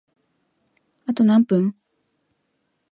[1.05, 1.75] あと何分？